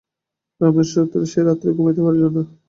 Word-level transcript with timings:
রমেশ 0.61 0.91
সে 1.31 1.39
রাত্রে 1.41 1.69
ঘুমাইতে 1.77 2.01
পারিল 2.05 2.23
না। 2.27 2.41